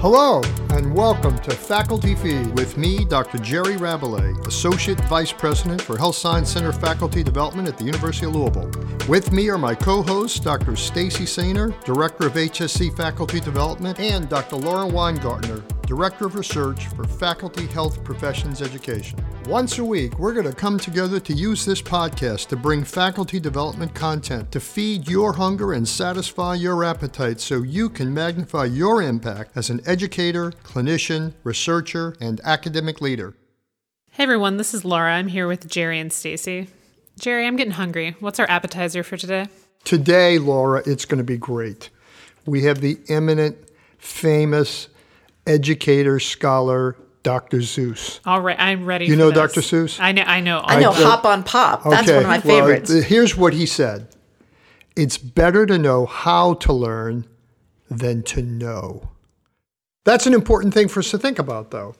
Hello, 0.00 0.40
and 0.70 0.94
welcome 0.94 1.38
to 1.40 1.50
Faculty 1.50 2.14
Feed 2.14 2.58
with 2.58 2.78
me, 2.78 3.04
Dr. 3.04 3.36
Jerry 3.36 3.76
Rabalais, 3.76 4.46
Associate 4.46 4.98
Vice 5.02 5.30
President 5.30 5.82
for 5.82 5.98
Health 5.98 6.16
Science 6.16 6.50
Center 6.50 6.72
Faculty 6.72 7.22
Development 7.22 7.68
at 7.68 7.76
the 7.76 7.84
University 7.84 8.24
of 8.24 8.34
Louisville. 8.34 8.70
With 9.10 9.30
me 9.30 9.50
are 9.50 9.58
my 9.58 9.74
co-hosts, 9.74 10.40
Dr. 10.40 10.74
Stacy 10.74 11.24
Sainer, 11.24 11.78
Director 11.84 12.28
of 12.28 12.32
HSC 12.32 12.96
Faculty 12.96 13.40
Development, 13.40 14.00
and 14.00 14.26
Dr. 14.26 14.56
Laura 14.56 14.88
Weingartner, 14.90 15.62
Director 15.90 16.26
of 16.26 16.36
Research 16.36 16.86
for 16.86 17.02
Faculty 17.02 17.66
Health 17.66 18.04
Professions 18.04 18.62
Education. 18.62 19.18
Once 19.48 19.80
a 19.80 19.84
week, 19.84 20.20
we're 20.20 20.32
going 20.32 20.46
to 20.46 20.54
come 20.54 20.78
together 20.78 21.18
to 21.18 21.32
use 21.32 21.64
this 21.64 21.82
podcast 21.82 22.46
to 22.46 22.56
bring 22.56 22.84
faculty 22.84 23.40
development 23.40 23.92
content 23.92 24.52
to 24.52 24.60
feed 24.60 25.08
your 25.08 25.32
hunger 25.32 25.72
and 25.72 25.88
satisfy 25.88 26.54
your 26.54 26.84
appetite 26.84 27.40
so 27.40 27.64
you 27.64 27.90
can 27.90 28.14
magnify 28.14 28.66
your 28.66 29.02
impact 29.02 29.56
as 29.56 29.68
an 29.68 29.80
educator, 29.84 30.52
clinician, 30.62 31.32
researcher, 31.42 32.14
and 32.20 32.40
academic 32.44 33.00
leader. 33.00 33.34
Hey 34.12 34.22
everyone, 34.22 34.58
this 34.58 34.72
is 34.72 34.84
Laura. 34.84 35.14
I'm 35.14 35.26
here 35.26 35.48
with 35.48 35.68
Jerry 35.68 35.98
and 35.98 36.12
Stacy. 36.12 36.68
Jerry, 37.18 37.48
I'm 37.48 37.56
getting 37.56 37.72
hungry. 37.72 38.14
What's 38.20 38.38
our 38.38 38.48
appetizer 38.48 39.02
for 39.02 39.16
today? 39.16 39.48
Today, 39.82 40.38
Laura, 40.38 40.84
it's 40.86 41.04
going 41.04 41.18
to 41.18 41.24
be 41.24 41.36
great. 41.36 41.90
We 42.46 42.62
have 42.62 42.80
the 42.80 43.00
eminent, 43.08 43.58
famous 43.98 44.86
educator, 45.46 46.18
scholar, 46.20 46.96
Dr. 47.22 47.58
Seuss. 47.58 48.20
All 48.24 48.40
right, 48.40 48.56
I'm 48.58 48.86
ready. 48.86 49.06
You 49.06 49.16
know 49.16 49.30
this. 49.30 49.36
Dr. 49.54 49.60
Seuss? 49.60 50.00
I 50.00 50.12
know. 50.12 50.22
I 50.22 50.40
know. 50.40 50.62
I 50.64 50.80
know 50.80 50.90
I- 50.90 51.02
Hop 51.02 51.24
on 51.24 51.42
Pop. 51.42 51.84
That's 51.84 52.02
Okay, 52.08 52.14
one 52.16 52.24
of 52.24 52.28
my 52.28 52.40
favorites. 52.40 52.90
th- 52.90 53.04
here's 53.04 53.36
what 53.36 53.52
he 53.52 53.66
said 53.66 54.08
It's 54.96 55.18
better 55.18 55.66
to 55.66 55.78
know 55.78 56.06
how 56.06 56.54
to 56.54 56.72
learn 56.72 57.26
than 57.90 58.22
to 58.24 58.42
know. 58.42 59.10
That's 60.04 60.26
an 60.26 60.34
important 60.34 60.72
thing 60.74 60.88
for 60.88 61.00
us 61.00 61.10
to 61.10 61.18
think 61.18 61.38
about, 61.38 61.70
though. 61.70 61.94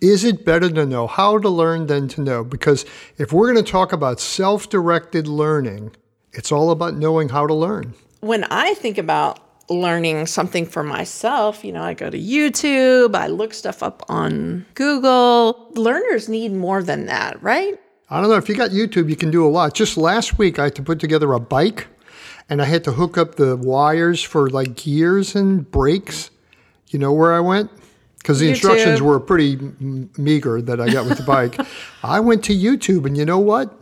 Is 0.00 0.24
it 0.24 0.44
better 0.46 0.70
to 0.70 0.86
know 0.86 1.06
how 1.06 1.36
to 1.38 1.48
learn 1.48 1.86
than 1.86 2.08
to 2.08 2.20
know? 2.22 2.42
Because 2.44 2.86
if 3.18 3.32
we're 3.32 3.52
going 3.52 3.62
to 3.62 3.70
talk 3.70 3.92
about 3.92 4.18
self 4.20 4.68
directed 4.70 5.26
learning, 5.28 5.90
it's 6.32 6.50
all 6.52 6.70
about 6.70 6.94
knowing 6.96 7.28
how 7.30 7.46
to 7.46 7.54
learn. 7.54 7.94
when 8.20 8.44
I 8.44 8.74
think 8.74 8.98
about 8.98 9.40
learning 9.70 10.26
something 10.26 10.66
for 10.66 10.82
myself, 10.82 11.64
you 11.64 11.72
know, 11.72 11.82
I 11.82 11.94
go 11.94 12.10
to 12.10 12.18
YouTube, 12.18 13.14
I 13.14 13.28
look 13.28 13.54
stuff 13.54 13.82
up 13.82 14.02
on 14.08 14.66
Google. 14.74 15.70
Learners 15.74 16.28
need 16.28 16.52
more 16.52 16.82
than 16.82 17.06
that, 17.06 17.40
right? 17.42 17.78
I 18.10 18.20
don't 18.20 18.28
know 18.28 18.36
if 18.36 18.48
you 18.48 18.56
got 18.56 18.72
YouTube, 18.72 19.08
you 19.08 19.16
can 19.16 19.30
do 19.30 19.46
a 19.46 19.48
lot. 19.48 19.72
Just 19.72 19.96
last 19.96 20.36
week, 20.36 20.58
I 20.58 20.64
had 20.64 20.74
to 20.74 20.82
put 20.82 20.98
together 20.98 21.32
a 21.32 21.40
bike 21.40 21.86
and 22.48 22.60
I 22.60 22.64
had 22.64 22.82
to 22.84 22.92
hook 22.92 23.16
up 23.16 23.36
the 23.36 23.56
wires 23.56 24.20
for 24.20 24.50
like 24.50 24.74
gears 24.74 25.36
and 25.36 25.70
brakes. 25.70 26.30
You 26.88 26.98
know 26.98 27.12
where 27.12 27.32
I 27.32 27.40
went? 27.40 27.70
Because 28.18 28.40
the 28.40 28.50
instructions 28.50 29.00
were 29.00 29.18
pretty 29.20 29.52
m- 29.54 30.10
meager 30.18 30.60
that 30.60 30.80
I 30.80 30.90
got 30.90 31.06
with 31.06 31.18
the 31.18 31.24
bike. 31.24 31.58
I 32.02 32.18
went 32.20 32.44
to 32.44 32.52
YouTube 32.52 33.06
and 33.06 33.16
you 33.16 33.24
know 33.24 33.38
what? 33.38 33.72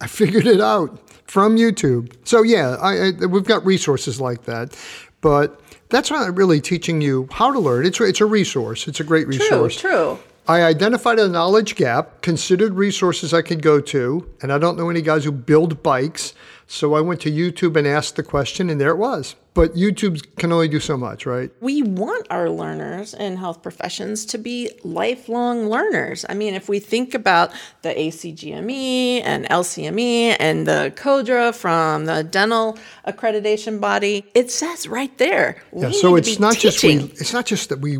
I 0.00 0.06
figured 0.20 0.46
it 0.46 0.60
out 0.60 1.00
from 1.26 1.56
YouTube. 1.56 2.14
So, 2.24 2.42
yeah, 2.42 2.76
I, 2.80 3.08
I, 3.08 3.26
we've 3.26 3.44
got 3.44 3.64
resources 3.64 4.20
like 4.20 4.44
that. 4.44 4.78
But 5.20 5.60
that's 5.88 6.10
not 6.10 6.36
really 6.36 6.60
teaching 6.60 7.00
you 7.00 7.28
how 7.32 7.52
to 7.52 7.58
learn. 7.58 7.86
It's, 7.86 8.00
it's 8.00 8.20
a 8.20 8.26
resource, 8.26 8.86
it's 8.88 9.00
a 9.00 9.04
great 9.04 9.26
resource. 9.26 9.80
True, 9.80 9.90
true. 9.90 10.18
I 10.46 10.62
identified 10.62 11.18
a 11.18 11.28
knowledge 11.28 11.74
gap, 11.74 12.22
considered 12.22 12.72
resources 12.72 13.34
I 13.34 13.42
could 13.42 13.60
go 13.60 13.80
to, 13.82 14.30
and 14.40 14.50
I 14.50 14.56
don't 14.56 14.78
know 14.78 14.88
any 14.88 15.02
guys 15.02 15.24
who 15.24 15.32
build 15.32 15.82
bikes. 15.82 16.32
So 16.66 16.94
I 16.94 17.02
went 17.02 17.20
to 17.22 17.30
YouTube 17.30 17.76
and 17.76 17.86
asked 17.86 18.16
the 18.16 18.22
question, 18.22 18.70
and 18.70 18.80
there 18.80 18.90
it 18.90 18.96
was. 18.96 19.34
But 19.58 19.74
YouTube 19.74 20.24
can 20.36 20.52
only 20.52 20.68
do 20.68 20.78
so 20.78 20.96
much, 20.96 21.26
right? 21.26 21.50
We 21.60 21.82
want 21.82 22.28
our 22.30 22.48
learners 22.48 23.12
in 23.12 23.36
health 23.36 23.60
professions 23.60 24.24
to 24.26 24.38
be 24.38 24.70
lifelong 24.84 25.68
learners. 25.68 26.24
I 26.28 26.34
mean, 26.34 26.54
if 26.54 26.68
we 26.68 26.78
think 26.78 27.12
about 27.12 27.50
the 27.82 27.88
ACGME 27.88 29.20
and 29.24 29.46
LCME 29.46 30.36
and 30.38 30.64
the 30.64 30.92
CODA 30.94 31.54
from 31.54 32.04
the 32.04 32.22
dental 32.22 32.78
accreditation 33.04 33.80
body, 33.80 34.24
it 34.32 34.52
says 34.52 34.86
right 34.86 35.18
there. 35.18 35.60
Yeah, 35.74 35.90
so 35.90 36.14
it's 36.14 36.38
not 36.38 36.56
just 36.56 36.80
we, 36.84 36.98
it's 36.98 37.32
not 37.32 37.44
just 37.44 37.68
that 37.70 37.80
we 37.80 37.98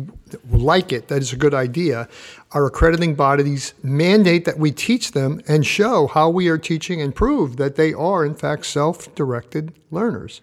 like 0.49 0.93
it, 0.93 1.09
that 1.09 1.17
it's 1.17 1.33
a 1.33 1.37
good 1.37 1.53
idea. 1.53 2.07
Our 2.53 2.67
accrediting 2.67 3.15
bodies 3.15 3.73
mandate 3.83 4.45
that 4.45 4.59
we 4.59 4.71
teach 4.71 5.11
them 5.11 5.41
and 5.45 5.67
show 5.67 6.07
how 6.07 6.29
we 6.29 6.47
are 6.47 6.57
teaching 6.57 7.01
and 7.01 7.13
prove 7.13 7.57
that 7.57 7.75
they 7.75 7.91
are 7.91 8.23
in 8.23 8.35
fact 8.35 8.65
self-directed 8.65 9.73
learners. 9.91 10.39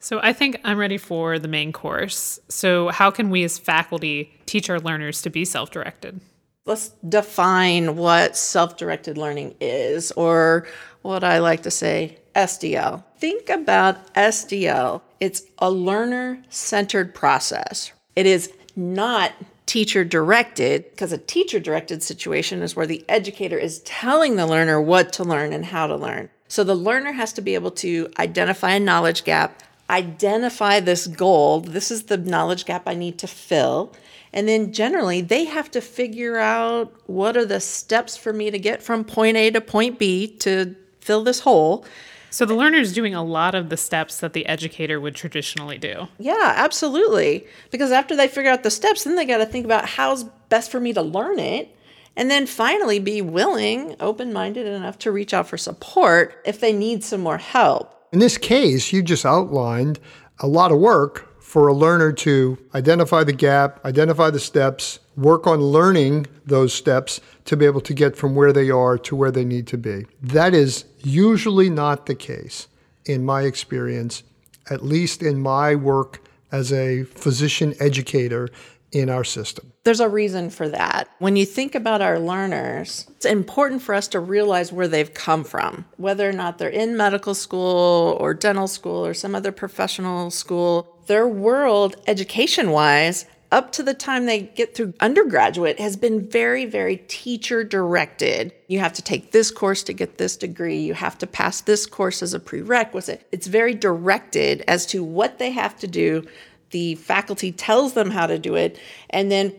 So 0.00 0.20
I 0.22 0.32
think 0.32 0.60
I'm 0.64 0.78
ready 0.78 0.98
for 0.98 1.38
the 1.38 1.48
main 1.48 1.72
course. 1.72 2.38
So 2.48 2.88
how 2.88 3.10
can 3.10 3.30
we 3.30 3.42
as 3.44 3.58
faculty 3.58 4.32
teach 4.46 4.70
our 4.70 4.80
learners 4.80 5.22
to 5.22 5.30
be 5.30 5.44
self-directed? 5.44 6.20
let's 6.68 6.90
define 7.08 7.96
what 7.96 8.36
self 8.36 8.76
directed 8.76 9.18
learning 9.18 9.56
is, 9.60 10.12
or 10.12 10.68
what 11.02 11.24
I 11.24 11.38
like 11.38 11.62
to 11.64 11.70
say, 11.70 12.18
SDL. 12.36 13.02
Think 13.16 13.48
about 13.48 14.14
SDL. 14.14 15.00
It's 15.18 15.42
a 15.58 15.70
learner 15.70 16.40
centered 16.50 17.14
process. 17.14 17.90
It 18.14 18.26
is 18.26 18.52
not 18.76 19.32
teacher 19.66 20.04
directed, 20.04 20.84
because 20.90 21.12
a 21.12 21.18
teacher 21.18 21.58
directed 21.58 22.02
situation 22.02 22.62
is 22.62 22.76
where 22.76 22.86
the 22.86 23.04
educator 23.08 23.58
is 23.58 23.80
telling 23.80 24.36
the 24.36 24.46
learner 24.46 24.80
what 24.80 25.12
to 25.14 25.24
learn 25.24 25.52
and 25.52 25.64
how 25.64 25.86
to 25.86 25.96
learn. 25.96 26.30
So 26.46 26.64
the 26.64 26.74
learner 26.74 27.12
has 27.12 27.32
to 27.34 27.42
be 27.42 27.54
able 27.54 27.72
to 27.72 28.10
identify 28.18 28.70
a 28.70 28.80
knowledge 28.80 29.24
gap, 29.24 29.62
identify 29.90 30.80
this 30.80 31.06
goal. 31.06 31.60
This 31.60 31.90
is 31.90 32.04
the 32.04 32.16
knowledge 32.16 32.64
gap 32.64 32.82
I 32.86 32.94
need 32.94 33.18
to 33.18 33.26
fill. 33.26 33.92
And 34.32 34.46
then 34.46 34.72
generally, 34.72 35.20
they 35.20 35.44
have 35.44 35.70
to 35.70 35.80
figure 35.80 36.38
out 36.38 36.92
what 37.06 37.36
are 37.36 37.46
the 37.46 37.60
steps 37.60 38.16
for 38.16 38.32
me 38.32 38.50
to 38.50 38.58
get 38.58 38.82
from 38.82 39.04
point 39.04 39.36
A 39.36 39.50
to 39.50 39.60
point 39.60 39.98
B 39.98 40.26
to 40.38 40.76
fill 41.00 41.24
this 41.24 41.40
hole. 41.40 41.86
So 42.30 42.44
the 42.44 42.54
learner 42.54 42.76
is 42.76 42.92
doing 42.92 43.14
a 43.14 43.24
lot 43.24 43.54
of 43.54 43.70
the 43.70 43.78
steps 43.78 44.20
that 44.20 44.34
the 44.34 44.46
educator 44.46 45.00
would 45.00 45.14
traditionally 45.14 45.78
do. 45.78 46.08
Yeah, 46.18 46.52
absolutely. 46.56 47.46
Because 47.70 47.90
after 47.90 48.14
they 48.14 48.28
figure 48.28 48.50
out 48.50 48.62
the 48.62 48.70
steps, 48.70 49.04
then 49.04 49.16
they 49.16 49.24
got 49.24 49.38
to 49.38 49.46
think 49.46 49.64
about 49.64 49.86
how's 49.86 50.24
best 50.50 50.70
for 50.70 50.78
me 50.78 50.92
to 50.92 51.00
learn 51.00 51.38
it. 51.38 51.74
And 52.16 52.30
then 52.30 52.46
finally, 52.46 52.98
be 52.98 53.22
willing, 53.22 53.96
open 54.00 54.32
minded 54.32 54.66
enough 54.66 54.98
to 54.98 55.12
reach 55.12 55.32
out 55.32 55.48
for 55.48 55.56
support 55.56 56.42
if 56.44 56.60
they 56.60 56.72
need 56.72 57.02
some 57.02 57.20
more 57.20 57.38
help. 57.38 57.97
In 58.10 58.20
this 58.20 58.38
case, 58.38 58.92
you 58.92 59.02
just 59.02 59.26
outlined 59.26 60.00
a 60.40 60.46
lot 60.46 60.72
of 60.72 60.78
work 60.78 61.42
for 61.42 61.68
a 61.68 61.74
learner 61.74 62.12
to 62.12 62.58
identify 62.74 63.22
the 63.24 63.32
gap, 63.32 63.84
identify 63.84 64.30
the 64.30 64.40
steps, 64.40 64.98
work 65.16 65.46
on 65.46 65.60
learning 65.60 66.26
those 66.46 66.72
steps 66.72 67.20
to 67.44 67.56
be 67.56 67.66
able 67.66 67.80
to 67.82 67.92
get 67.92 68.16
from 68.16 68.34
where 68.34 68.52
they 68.52 68.70
are 68.70 68.96
to 68.98 69.16
where 69.16 69.30
they 69.30 69.44
need 69.44 69.66
to 69.66 69.76
be. 69.76 70.06
That 70.22 70.54
is 70.54 70.84
usually 70.98 71.68
not 71.68 72.06
the 72.06 72.14
case 72.14 72.68
in 73.04 73.24
my 73.24 73.42
experience, 73.42 74.22
at 74.70 74.84
least 74.84 75.22
in 75.22 75.40
my 75.40 75.74
work 75.74 76.22
as 76.50 76.72
a 76.72 77.04
physician 77.04 77.74
educator 77.80 78.48
in 78.92 79.10
our 79.10 79.24
system. 79.24 79.72
There's 79.84 80.00
a 80.00 80.08
reason 80.08 80.50
for 80.50 80.68
that. 80.68 81.08
When 81.18 81.36
you 81.36 81.44
think 81.44 81.74
about 81.74 82.02
our 82.02 82.18
learners, 82.18 83.06
it's 83.16 83.26
important 83.26 83.82
for 83.82 83.94
us 83.94 84.08
to 84.08 84.20
realize 84.20 84.72
where 84.72 84.88
they've 84.88 85.12
come 85.12 85.44
from, 85.44 85.84
whether 85.96 86.28
or 86.28 86.32
not 86.32 86.58
they're 86.58 86.68
in 86.68 86.96
medical 86.96 87.34
school 87.34 88.16
or 88.20 88.34
dental 88.34 88.68
school 88.68 89.04
or 89.04 89.14
some 89.14 89.34
other 89.34 89.52
professional 89.52 90.30
school. 90.30 90.96
Their 91.06 91.28
world, 91.28 91.96
education 92.06 92.70
wise, 92.70 93.26
up 93.50 93.72
to 93.72 93.82
the 93.82 93.94
time 93.94 94.26
they 94.26 94.42
get 94.42 94.74
through 94.74 94.92
undergraduate, 95.00 95.80
has 95.80 95.96
been 95.96 96.28
very, 96.28 96.66
very 96.66 96.98
teacher 97.08 97.64
directed. 97.64 98.52
You 98.66 98.80
have 98.80 98.92
to 98.94 99.02
take 99.02 99.32
this 99.32 99.50
course 99.50 99.82
to 99.84 99.94
get 99.94 100.18
this 100.18 100.36
degree. 100.36 100.78
You 100.78 100.92
have 100.94 101.16
to 101.18 101.26
pass 101.26 101.62
this 101.62 101.86
course 101.86 102.22
as 102.22 102.34
a 102.34 102.40
prerequisite. 102.40 103.26
It's 103.32 103.46
very 103.46 103.74
directed 103.74 104.64
as 104.68 104.84
to 104.86 105.02
what 105.02 105.38
they 105.38 105.50
have 105.52 105.78
to 105.78 105.86
do 105.86 106.26
the 106.70 106.94
faculty 106.96 107.52
tells 107.52 107.94
them 107.94 108.10
how 108.10 108.26
to 108.26 108.38
do 108.38 108.54
it 108.54 108.78
and 109.10 109.30
then 109.30 109.54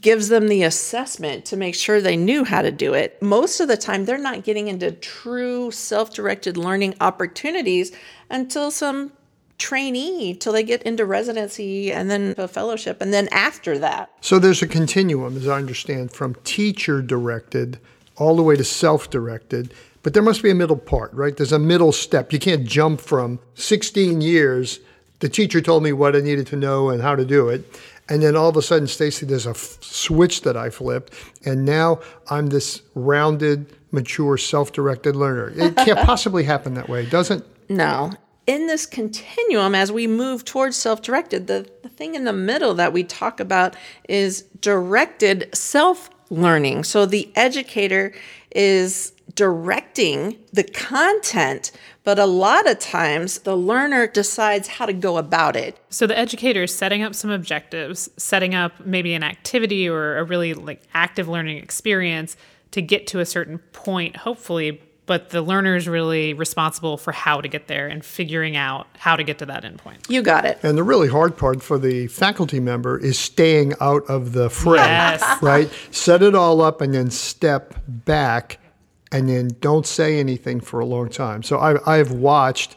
gives 0.00 0.28
them 0.28 0.48
the 0.48 0.62
assessment 0.62 1.44
to 1.44 1.56
make 1.56 1.74
sure 1.74 2.00
they 2.00 2.16
knew 2.16 2.44
how 2.44 2.62
to 2.62 2.72
do 2.72 2.94
it. 2.94 3.20
Most 3.22 3.60
of 3.60 3.68
the 3.68 3.76
time, 3.76 4.04
they're 4.04 4.18
not 4.18 4.44
getting 4.44 4.68
into 4.68 4.92
true 4.92 5.70
self 5.70 6.14
directed 6.14 6.56
learning 6.56 6.94
opportunities 7.00 7.92
until 8.30 8.70
some 8.70 9.12
trainee, 9.58 10.34
till 10.34 10.54
they 10.54 10.62
get 10.62 10.82
into 10.84 11.04
residency 11.04 11.92
and 11.92 12.10
then 12.10 12.34
a 12.38 12.48
fellowship, 12.48 13.00
and 13.02 13.12
then 13.12 13.28
after 13.30 13.78
that. 13.78 14.10
So 14.22 14.38
there's 14.38 14.62
a 14.62 14.66
continuum, 14.66 15.36
as 15.36 15.46
I 15.46 15.58
understand, 15.58 16.12
from 16.12 16.34
teacher 16.44 17.02
directed 17.02 17.78
all 18.16 18.36
the 18.36 18.42
way 18.42 18.56
to 18.56 18.64
self 18.64 19.10
directed. 19.10 19.72
But 20.02 20.14
there 20.14 20.22
must 20.22 20.42
be 20.42 20.50
a 20.50 20.54
middle 20.54 20.78
part, 20.78 21.12
right? 21.12 21.36
There's 21.36 21.52
a 21.52 21.58
middle 21.58 21.92
step. 21.92 22.32
You 22.32 22.38
can't 22.38 22.64
jump 22.64 23.02
from 23.02 23.38
16 23.54 24.22
years. 24.22 24.80
The 25.20 25.28
teacher 25.28 25.60
told 25.60 25.82
me 25.82 25.92
what 25.92 26.16
I 26.16 26.20
needed 26.20 26.46
to 26.48 26.56
know 26.56 26.90
and 26.90 27.00
how 27.02 27.14
to 27.14 27.24
do 27.24 27.48
it. 27.48 27.64
And 28.08 28.22
then 28.22 28.34
all 28.34 28.48
of 28.48 28.56
a 28.56 28.62
sudden, 28.62 28.88
Stacy, 28.88 29.24
there's 29.24 29.46
a 29.46 29.50
f- 29.50 29.78
switch 29.80 30.42
that 30.42 30.56
I 30.56 30.68
flipped. 30.70 31.14
And 31.44 31.64
now 31.64 32.00
I'm 32.28 32.48
this 32.48 32.82
rounded, 32.94 33.72
mature, 33.92 34.36
self 34.36 34.72
directed 34.72 35.14
learner. 35.14 35.52
It 35.54 35.76
can't 35.84 36.00
possibly 36.00 36.42
happen 36.42 36.74
that 36.74 36.88
way, 36.88 37.06
does 37.06 37.30
it? 37.30 37.44
No. 37.68 38.10
in 38.48 38.66
this 38.66 38.84
continuum, 38.84 39.76
as 39.76 39.92
we 39.92 40.08
move 40.08 40.44
towards 40.44 40.76
self 40.76 41.02
directed, 41.02 41.46
the, 41.46 41.70
the 41.82 41.88
thing 41.88 42.16
in 42.16 42.24
the 42.24 42.32
middle 42.32 42.74
that 42.74 42.92
we 42.92 43.04
talk 43.04 43.38
about 43.38 43.76
is 44.08 44.42
directed 44.60 45.48
self 45.54 46.10
learning. 46.30 46.84
So 46.84 47.06
the 47.06 47.30
educator 47.36 48.12
is 48.54 49.12
directing 49.34 50.36
the 50.52 50.64
content, 50.64 51.72
but 52.04 52.18
a 52.18 52.26
lot 52.26 52.68
of 52.68 52.78
times 52.78 53.40
the 53.40 53.56
learner 53.56 54.06
decides 54.06 54.68
how 54.68 54.86
to 54.86 54.92
go 54.92 55.18
about 55.18 55.56
it. 55.56 55.78
So 55.90 56.06
the 56.06 56.18
educator 56.18 56.64
is 56.64 56.74
setting 56.74 57.02
up 57.02 57.14
some 57.14 57.30
objectives, 57.30 58.10
setting 58.16 58.54
up 58.54 58.84
maybe 58.84 59.14
an 59.14 59.22
activity 59.22 59.88
or 59.88 60.18
a 60.18 60.24
really 60.24 60.54
like 60.54 60.82
active 60.94 61.28
learning 61.28 61.58
experience 61.58 62.36
to 62.72 62.82
get 62.82 63.06
to 63.08 63.20
a 63.20 63.26
certain 63.26 63.58
point, 63.72 64.16
hopefully, 64.16 64.80
but 65.10 65.30
the 65.30 65.42
learner 65.42 65.74
is 65.74 65.88
really 65.88 66.34
responsible 66.34 66.96
for 66.96 67.10
how 67.10 67.40
to 67.40 67.48
get 67.48 67.66
there 67.66 67.88
and 67.88 68.04
figuring 68.04 68.54
out 68.56 68.86
how 68.96 69.16
to 69.16 69.24
get 69.24 69.40
to 69.40 69.46
that 69.46 69.64
endpoint. 69.64 70.08
You 70.08 70.22
got 70.22 70.44
it. 70.44 70.60
And 70.62 70.78
the 70.78 70.84
really 70.84 71.08
hard 71.08 71.36
part 71.36 71.64
for 71.64 71.80
the 71.80 72.06
faculty 72.06 72.60
member 72.60 72.96
is 72.96 73.18
staying 73.18 73.74
out 73.80 74.04
of 74.08 74.34
the 74.34 74.48
fray, 74.48 74.76
Yes. 74.76 75.42
right? 75.42 75.68
Set 75.90 76.22
it 76.22 76.36
all 76.36 76.60
up 76.60 76.80
and 76.80 76.94
then 76.94 77.10
step 77.10 77.74
back 77.88 78.60
and 79.10 79.28
then 79.28 79.48
don't 79.60 79.84
say 79.84 80.20
anything 80.20 80.60
for 80.60 80.78
a 80.78 80.86
long 80.86 81.08
time. 81.08 81.42
So 81.42 81.58
I, 81.58 81.94
I 81.94 81.96
have 81.96 82.12
watched 82.12 82.76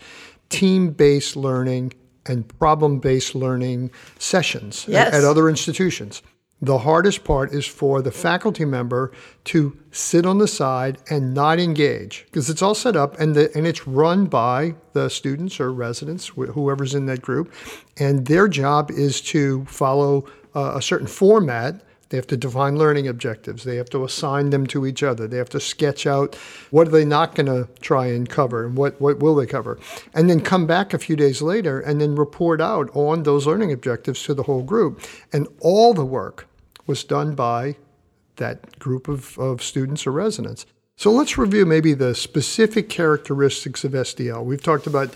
team 0.50 0.90
based 0.90 1.36
learning 1.36 1.94
and 2.26 2.48
problem 2.58 2.98
based 2.98 3.36
learning 3.36 3.92
sessions 4.18 4.90
at- 4.90 5.14
at 5.14 5.24
other 5.24 5.50
institutions. 5.50 6.24
The 6.62 6.78
hardest 6.80 7.26
part 7.26 7.52
is 7.52 7.66
for 7.66 8.02
the 8.02 8.12
faculty 8.12 8.64
member 8.64 9.12
to 9.46 9.78
sit 9.92 10.26
on 10.26 10.38
the 10.38 10.48
side 10.48 10.98
and 11.10 11.34
not 11.34 11.60
engage 11.60 12.24
because 12.26 12.50
it's 12.50 12.62
all 12.62 12.76
set 12.76 12.96
up 12.96 13.20
and 13.20 13.36
the, 13.36 13.52
and 13.56 13.68
it's 13.68 13.86
run 13.86 14.28
by 14.28 14.76
the 14.94 15.10
students 15.10 15.60
or 15.60 15.74
residents, 15.74 16.30
wh- 16.30 16.54
whoever's 16.54 16.96
in 16.96 17.06
that 17.08 17.22
group, 17.22 17.52
and 17.98 18.28
their 18.28 18.48
job 18.48 18.92
is 18.92 19.20
to 19.22 19.66
follow 19.66 20.26
uh, 20.56 20.74
a 20.76 20.82
certain 20.82 21.08
format. 21.08 21.84
They 22.14 22.18
have 22.18 22.28
to 22.28 22.38
define 22.38 22.78
learning 22.78 23.08
objectives. 23.08 23.64
They 23.64 23.78
have 23.78 23.90
to 23.90 24.04
assign 24.04 24.52
them 24.52 24.68
to 24.68 24.86
each 24.86 25.02
other. 25.02 25.28
They 25.28 25.38
have 25.38 25.50
to 25.50 25.60
sketch 25.60 26.06
out 26.06 26.36
what 26.70 26.88
are 26.88 26.92
they 26.92 27.06
not 27.06 27.34
going 27.34 27.48
to 27.48 27.68
try 27.82 28.06
and 28.06 28.30
cover 28.30 28.68
and 28.68 28.78
what, 28.78 29.02
what 29.02 29.18
will 29.18 29.34
they 29.34 29.48
cover. 29.48 29.80
And 30.14 30.30
then 30.30 30.40
come 30.40 30.68
back 30.68 30.94
a 30.94 31.00
few 31.00 31.16
days 31.16 31.42
later 31.42 31.80
and 31.80 32.00
then 32.00 32.14
report 32.14 32.62
out 32.62 32.92
on 32.96 33.24
those 33.24 33.48
learning 33.48 33.72
objectives 33.72 34.22
to 34.26 34.36
the 34.36 34.44
whole 34.44 34.62
group. 34.62 35.02
And 35.34 35.48
all 35.60 35.96
the 35.96 36.06
work 36.06 36.48
was 36.86 37.04
done 37.04 37.34
by 37.34 37.78
that 38.36 38.78
group 38.78 39.08
of, 39.08 39.36
of 39.40 39.64
students 39.64 40.06
or 40.06 40.12
residents. 40.12 40.68
So 40.96 41.12
let's 41.12 41.36
review 41.36 41.66
maybe 41.66 41.96
the 41.96 42.14
specific 42.14 42.90
characteristics 42.90 43.84
of 43.84 43.94
SDL. 43.94 44.46
We've 44.46 44.62
talked 44.62 44.86
about 44.86 45.16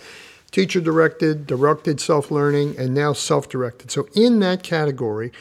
teacher 0.49 0.81
directed, 0.81 1.45
directed 1.45 1.99
self 1.99 2.31
learning, 2.31 2.75
and 2.77 2.95
now 2.95 3.13
self 3.13 3.49
directed. 3.49 3.91
So, 3.91 4.07
in 4.15 4.39
that 4.39 4.63
category, 4.63 5.31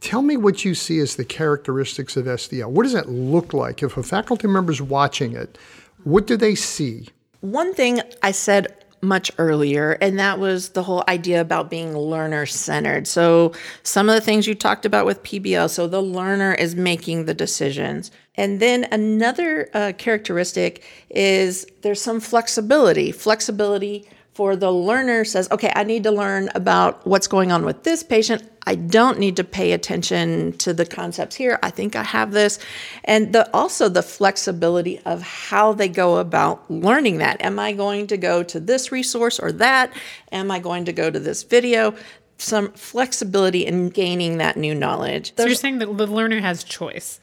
tell 0.00 0.22
me 0.22 0.36
what 0.36 0.64
you 0.64 0.74
see 0.74 0.98
as 0.98 1.16
the 1.16 1.24
characteristics 1.24 2.16
of 2.16 2.26
SDL. 2.26 2.70
What 2.70 2.84
does 2.84 2.92
that 2.92 3.08
look 3.08 3.52
like? 3.52 3.82
If 3.82 3.96
a 3.96 4.02
faculty 4.02 4.48
member 4.48 4.72
is 4.72 4.82
watching 4.82 5.34
it, 5.34 5.58
what 6.04 6.26
do 6.26 6.36
they 6.36 6.54
see? 6.54 7.08
One 7.40 7.74
thing 7.74 8.00
I 8.22 8.32
said 8.32 8.74
much 9.02 9.30
earlier, 9.38 9.92
and 10.00 10.18
that 10.18 10.38
was 10.38 10.70
the 10.70 10.82
whole 10.82 11.02
idea 11.08 11.40
about 11.40 11.70
being 11.70 11.96
learner 11.96 12.44
centered. 12.46 13.06
So, 13.06 13.52
some 13.82 14.08
of 14.08 14.14
the 14.14 14.20
things 14.20 14.46
you 14.46 14.54
talked 14.54 14.84
about 14.84 15.06
with 15.06 15.22
PBL, 15.22 15.70
so 15.70 15.86
the 15.86 16.02
learner 16.02 16.54
is 16.54 16.74
making 16.74 17.24
the 17.24 17.34
decisions. 17.34 18.10
And 18.34 18.60
then 18.60 18.84
another 18.92 19.70
uh, 19.74 19.92
characteristic 19.96 20.84
is 21.08 21.66
there's 21.82 22.02
some 22.02 22.20
flexibility. 22.20 23.12
Flexibility 23.12 24.06
for 24.40 24.56
the 24.56 24.72
learner 24.72 25.22
says, 25.22 25.50
okay, 25.50 25.70
I 25.76 25.84
need 25.84 26.02
to 26.04 26.10
learn 26.10 26.48
about 26.54 27.06
what's 27.06 27.26
going 27.26 27.52
on 27.52 27.62
with 27.62 27.82
this 27.82 28.02
patient. 28.02 28.42
I 28.66 28.74
don't 28.74 29.18
need 29.18 29.36
to 29.36 29.44
pay 29.44 29.72
attention 29.72 30.56
to 30.64 30.72
the 30.72 30.86
concepts 30.86 31.36
here. 31.36 31.58
I 31.62 31.68
think 31.68 31.94
I 31.94 32.02
have 32.02 32.32
this. 32.32 32.58
And 33.04 33.34
the, 33.34 33.54
also 33.54 33.90
the 33.90 34.02
flexibility 34.02 34.98
of 35.00 35.20
how 35.20 35.74
they 35.74 35.90
go 35.90 36.16
about 36.16 36.70
learning 36.70 37.18
that. 37.18 37.38
Am 37.42 37.58
I 37.58 37.72
going 37.72 38.06
to 38.06 38.16
go 38.16 38.42
to 38.44 38.58
this 38.58 38.90
resource 38.90 39.38
or 39.38 39.52
that? 39.52 39.92
Am 40.32 40.50
I 40.50 40.58
going 40.58 40.86
to 40.86 40.92
go 40.94 41.10
to 41.10 41.20
this 41.20 41.42
video? 41.42 41.94
Some 42.38 42.72
flexibility 42.72 43.66
in 43.66 43.90
gaining 43.90 44.38
that 44.38 44.56
new 44.56 44.74
knowledge. 44.74 45.34
So 45.36 45.44
you're 45.44 45.54
saying 45.54 45.80
that 45.80 45.98
the 45.98 46.06
learner 46.06 46.40
has 46.40 46.64
choice. 46.64 47.20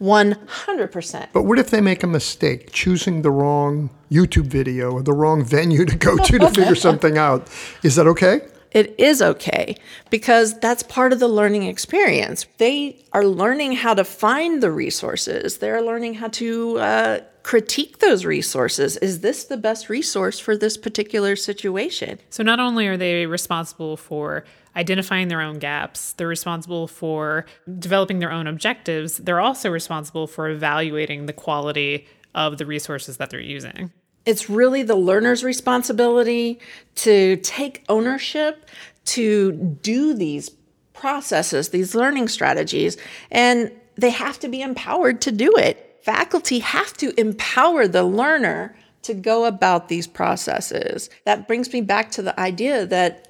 100%. 0.00 1.28
But 1.32 1.42
what 1.42 1.58
if 1.58 1.70
they 1.70 1.80
make 1.80 2.02
a 2.02 2.06
mistake 2.06 2.72
choosing 2.72 3.22
the 3.22 3.30
wrong 3.30 3.90
YouTube 4.10 4.46
video 4.46 4.92
or 4.92 5.02
the 5.02 5.12
wrong 5.12 5.44
venue 5.44 5.84
to 5.84 5.96
go 5.96 6.16
to 6.16 6.38
to 6.38 6.50
figure 6.54 6.74
something 6.74 7.18
out? 7.18 7.48
Is 7.82 7.96
that 7.96 8.06
okay? 8.06 8.40
It 8.72 8.94
is 8.98 9.20
okay 9.20 9.76
because 10.10 10.58
that's 10.60 10.82
part 10.82 11.12
of 11.12 11.18
the 11.18 11.28
learning 11.28 11.64
experience. 11.64 12.46
They 12.58 13.04
are 13.12 13.24
learning 13.24 13.72
how 13.72 13.94
to 13.94 14.04
find 14.04 14.62
the 14.62 14.70
resources, 14.70 15.58
they're 15.58 15.82
learning 15.82 16.14
how 16.14 16.28
to 16.28 16.78
uh, 16.78 17.20
critique 17.42 17.98
those 17.98 18.24
resources. 18.24 18.96
Is 18.98 19.20
this 19.20 19.44
the 19.44 19.56
best 19.56 19.88
resource 19.88 20.38
for 20.38 20.56
this 20.56 20.76
particular 20.76 21.36
situation? 21.36 22.18
So 22.30 22.42
not 22.42 22.60
only 22.60 22.86
are 22.86 22.96
they 22.96 23.26
responsible 23.26 23.96
for 23.96 24.44
identifying 24.76 25.28
their 25.28 25.40
own 25.40 25.58
gaps, 25.58 26.12
they're 26.12 26.28
responsible 26.28 26.86
for 26.86 27.46
developing 27.78 28.20
their 28.20 28.30
own 28.30 28.46
objectives, 28.46 29.16
they're 29.18 29.40
also 29.40 29.70
responsible 29.70 30.26
for 30.26 30.48
evaluating 30.48 31.26
the 31.26 31.32
quality 31.32 32.06
of 32.34 32.58
the 32.58 32.66
resources 32.66 33.16
that 33.16 33.30
they're 33.30 33.40
using. 33.40 33.90
It's 34.26 34.50
really 34.50 34.82
the 34.82 34.96
learner's 34.96 35.42
responsibility 35.42 36.60
to 36.96 37.36
take 37.38 37.84
ownership, 37.88 38.68
to 39.06 39.52
do 39.52 40.14
these 40.14 40.50
processes, 40.92 41.70
these 41.70 41.94
learning 41.94 42.28
strategies, 42.28 42.96
and 43.30 43.72
they 43.96 44.10
have 44.10 44.38
to 44.40 44.48
be 44.48 44.60
empowered 44.60 45.20
to 45.22 45.32
do 45.32 45.52
it. 45.56 45.98
Faculty 46.02 46.60
have 46.60 46.96
to 46.98 47.18
empower 47.18 47.88
the 47.88 48.04
learner 48.04 48.76
to 49.02 49.14
go 49.14 49.46
about 49.46 49.88
these 49.88 50.06
processes. 50.06 51.08
That 51.24 51.48
brings 51.48 51.72
me 51.72 51.80
back 51.80 52.10
to 52.12 52.22
the 52.22 52.38
idea 52.38 52.86
that 52.86 53.29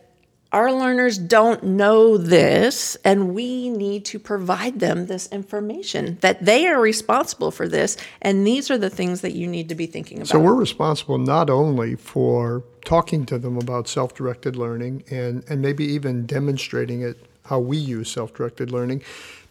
our 0.53 0.73
learners 0.73 1.17
don't 1.17 1.63
know 1.63 2.17
this, 2.17 2.97
and 3.05 3.35
we 3.35 3.69
need 3.69 4.05
to 4.07 4.19
provide 4.19 4.81
them 4.81 5.07
this 5.07 5.29
information 5.31 6.19
that 6.23 6.45
they 6.45 6.67
are 6.67 6.81
responsible 6.81 7.51
for 7.51 7.69
this, 7.69 7.97
and 8.21 8.47
these 8.47 8.71
are 8.71 8.79
the 8.79 8.91
things 8.91 9.21
that 9.21 9.33
you 9.33 9.47
need 9.47 9.69
to 9.69 9.75
be 9.75 9.87
thinking 9.87 10.19
about. 10.19 10.29
So 10.29 10.41
we're 10.41 10.55
responsible 10.55 11.19
not 11.19 11.49
only 11.51 11.95
for 11.95 12.65
talking 12.85 13.27
to 13.27 13.39
them 13.39 13.57
about 13.57 13.87
self-directed 13.87 14.57
learning 14.57 15.05
and, 15.11 15.45
and 15.49 15.63
maybe 15.63 15.85
even 15.85 16.27
demonstrating 16.27 17.03
it 17.03 17.19
how 17.45 17.61
we 17.61 17.77
use 17.77 18.11
self-directed 18.11 18.73
learning, 18.73 19.03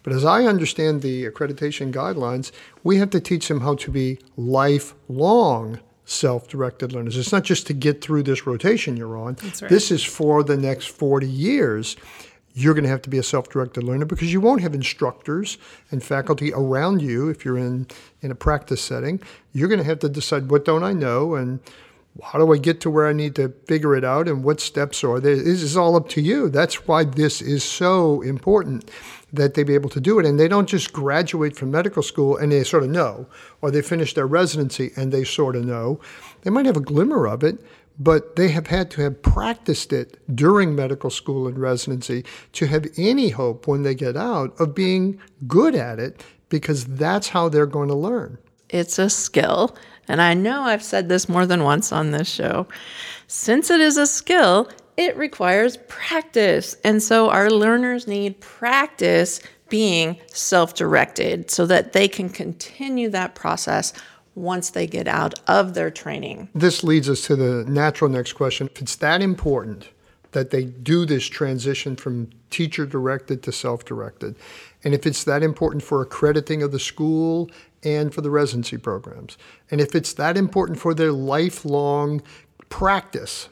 but 0.03 0.13
as 0.13 0.25
I 0.25 0.45
understand 0.45 1.01
the 1.01 1.25
accreditation 1.25 1.93
guidelines, 1.93 2.51
we 2.83 2.97
have 2.97 3.09
to 3.11 3.19
teach 3.19 3.47
them 3.47 3.61
how 3.61 3.75
to 3.75 3.91
be 3.91 4.19
lifelong 4.37 5.79
self-directed 6.09 6.91
learners. 6.91 7.17
It's 7.17 7.31
not 7.31 7.43
just 7.43 7.67
to 7.67 7.73
get 7.73 8.01
through 8.01 8.23
this 8.23 8.47
rotation 8.47 8.97
you're 8.97 9.17
on. 9.17 9.37
right. 9.61 9.69
This 9.69 9.91
is 9.91 10.03
for 10.03 10.43
the 10.43 10.57
next 10.57 10.87
40 10.87 11.27
years. 11.27 11.95
You're 12.53 12.73
going 12.73 12.83
to 12.83 12.89
have 12.89 13.03
to 13.03 13.09
be 13.09 13.19
a 13.19 13.23
self-directed 13.23 13.83
learner 13.83 14.05
because 14.05 14.33
you 14.33 14.41
won't 14.41 14.61
have 14.61 14.73
instructors 14.73 15.57
and 15.91 16.03
faculty 16.03 16.51
around 16.51 17.01
you 17.01 17.29
if 17.29 17.45
you're 17.45 17.59
in 17.59 17.87
in 18.21 18.31
a 18.31 18.35
practice 18.35 18.81
setting. 18.81 19.21
You're 19.53 19.67
going 19.67 19.79
to 19.79 19.85
have 19.85 19.99
to 19.99 20.09
decide 20.09 20.49
what 20.49 20.65
don't 20.65 20.83
I 20.83 20.93
know 20.93 21.35
and 21.35 21.59
how 22.23 22.39
do 22.39 22.51
I 22.51 22.57
get 22.57 22.81
to 22.81 22.89
where 22.89 23.07
I 23.07 23.13
need 23.13 23.35
to 23.35 23.49
figure 23.67 23.95
it 23.95 24.03
out 24.03 24.27
and 24.27 24.43
what 24.43 24.59
steps 24.59 25.03
are 25.03 25.19
there. 25.19 25.35
This 25.35 25.61
is 25.61 25.77
all 25.77 25.95
up 25.95 26.09
to 26.09 26.21
you. 26.21 26.49
That's 26.49 26.87
why 26.87 27.03
this 27.03 27.41
is 27.41 27.63
so 27.63 28.21
important 28.21 28.89
that 29.33 29.53
they 29.53 29.63
be 29.63 29.75
able 29.75 29.89
to 29.89 29.99
do 29.99 30.19
it. 30.19 30.25
And 30.25 30.39
they 30.39 30.47
don't 30.47 30.67
just 30.67 30.93
graduate 30.93 31.55
from 31.55 31.71
medical 31.71 32.03
school 32.03 32.37
and 32.37 32.51
they 32.51 32.63
sort 32.63 32.83
of 32.83 32.89
know, 32.89 33.27
or 33.61 33.71
they 33.71 33.81
finish 33.81 34.13
their 34.13 34.27
residency 34.27 34.91
and 34.95 35.11
they 35.11 35.23
sort 35.23 35.55
of 35.55 35.65
know. 35.65 35.99
They 36.41 36.49
might 36.49 36.65
have 36.65 36.77
a 36.77 36.81
glimmer 36.81 37.27
of 37.27 37.43
it, 37.43 37.63
but 37.99 38.35
they 38.35 38.49
have 38.49 38.67
had 38.67 38.89
to 38.91 39.01
have 39.01 39.21
practiced 39.21 39.91
it 39.91 40.17
during 40.35 40.73
medical 40.73 41.09
school 41.09 41.47
and 41.47 41.59
residency 41.59 42.23
to 42.53 42.67
have 42.67 42.87
any 42.97 43.29
hope 43.29 43.67
when 43.67 43.83
they 43.83 43.93
get 43.93 44.15
out 44.15 44.59
of 44.59 44.73
being 44.73 45.19
good 45.47 45.75
at 45.75 45.99
it 45.99 46.23
because 46.47 46.85
that's 46.85 47.27
how 47.29 47.49
they're 47.49 47.65
going 47.65 47.89
to 47.89 47.95
learn. 47.95 48.37
It's 48.69 48.99
a 48.99 49.09
skill. 49.09 49.75
And 50.07 50.21
I 50.21 50.33
know 50.33 50.63
I've 50.63 50.83
said 50.83 51.09
this 51.09 51.29
more 51.29 51.45
than 51.45 51.63
once 51.63 51.91
on 51.91 52.11
this 52.11 52.27
show. 52.27 52.67
Since 53.27 53.69
it 53.69 53.79
is 53.79 53.97
a 53.97 54.07
skill, 54.07 54.69
it 54.99 55.15
requires 55.15 55.77
practice. 55.87 56.75
And 56.83 57.01
so 57.01 57.29
our 57.29 57.49
learners 57.49 58.05
need 58.05 58.39
practice 58.41 59.39
being 59.69 60.19
self 60.27 60.75
directed 60.75 61.49
so 61.49 61.65
that 61.67 61.93
they 61.93 62.07
can 62.09 62.27
continue 62.27 63.09
that 63.09 63.33
process 63.33 63.93
once 64.35 64.71
they 64.71 64.85
get 64.85 65.07
out 65.07 65.39
of 65.47 65.73
their 65.73 65.89
training. 65.89 66.49
This 66.53 66.83
leads 66.83 67.09
us 67.09 67.21
to 67.27 67.37
the 67.37 67.63
natural 67.69 68.09
next 68.09 68.33
question. 68.33 68.69
If 68.75 68.81
it's 68.81 68.97
that 68.97 69.21
important 69.21 69.89
that 70.31 70.51
they 70.51 70.65
do 70.65 71.05
this 71.05 71.25
transition 71.25 71.95
from 71.95 72.29
teacher 72.49 72.85
directed 72.85 73.41
to 73.43 73.53
self 73.53 73.85
directed, 73.85 74.35
and 74.83 74.93
if 74.93 75.07
it's 75.07 75.23
that 75.23 75.43
important 75.43 75.81
for 75.81 76.01
accrediting 76.01 76.61
of 76.61 76.73
the 76.73 76.79
school 76.79 77.49
and 77.83 78.13
for 78.13 78.19
the 78.19 78.29
residency 78.29 78.77
programs, 78.77 79.37
and 79.71 79.79
if 79.79 79.95
it's 79.95 80.11
that 80.13 80.35
important 80.35 80.77
for 80.77 80.93
their 80.93 81.13
lifelong 81.13 82.21
practice, 82.67 83.47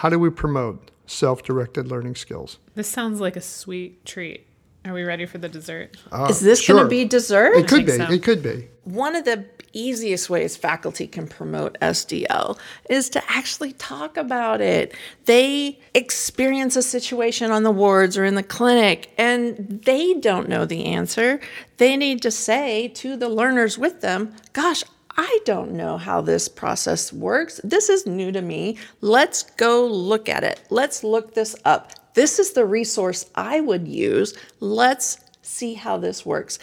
How 0.00 0.08
do 0.08 0.18
we 0.18 0.30
promote 0.30 0.90
self 1.06 1.42
directed 1.42 1.88
learning 1.88 2.14
skills? 2.14 2.58
This 2.74 2.88
sounds 2.88 3.20
like 3.20 3.36
a 3.36 3.42
sweet 3.42 4.02
treat. 4.06 4.46
Are 4.86 4.94
we 4.94 5.02
ready 5.02 5.26
for 5.26 5.36
the 5.36 5.46
dessert? 5.46 5.98
Ah, 6.10 6.26
is 6.30 6.40
this 6.40 6.66
going 6.66 6.82
to 6.82 6.88
be 6.88 7.04
dessert? 7.04 7.52
It 7.54 7.68
could 7.68 7.84
be. 7.84 7.92
so. 7.92 8.10
It 8.10 8.22
could 8.22 8.42
be. 8.42 8.68
One 8.84 9.14
of 9.14 9.26
the 9.26 9.44
easiest 9.74 10.30
ways 10.30 10.56
faculty 10.56 11.06
can 11.06 11.28
promote 11.28 11.78
SDL 11.82 12.58
is 12.88 13.10
to 13.10 13.22
actually 13.30 13.74
talk 13.74 14.16
about 14.16 14.62
it. 14.62 14.94
They 15.26 15.78
experience 15.92 16.76
a 16.76 16.82
situation 16.82 17.50
on 17.50 17.62
the 17.62 17.70
wards 17.70 18.16
or 18.16 18.24
in 18.24 18.36
the 18.36 18.42
clinic 18.42 19.12
and 19.18 19.82
they 19.84 20.14
don't 20.14 20.48
know 20.48 20.64
the 20.64 20.86
answer. 20.86 21.40
They 21.76 21.98
need 21.98 22.22
to 22.22 22.30
say 22.30 22.88
to 22.88 23.18
the 23.18 23.28
learners 23.28 23.76
with 23.76 24.00
them, 24.00 24.34
Gosh, 24.54 24.82
I 25.16 25.38
don't 25.44 25.72
know 25.72 25.98
how 25.98 26.20
this 26.20 26.48
process 26.48 27.12
works. 27.12 27.60
This 27.64 27.88
is 27.88 28.06
new 28.06 28.32
to 28.32 28.42
me. 28.42 28.78
Let's 29.00 29.42
go 29.42 29.86
look 29.86 30.28
at 30.28 30.44
it. 30.44 30.60
Let's 30.70 31.02
look 31.04 31.34
this 31.34 31.56
up. 31.64 31.92
This 32.14 32.38
is 32.38 32.52
the 32.52 32.66
resource 32.66 33.30
I 33.34 33.60
would 33.60 33.86
use. 33.86 34.34
Let's 34.60 35.18
see 35.42 35.74
how 35.74 35.98
this 35.98 36.24
works 36.24 36.58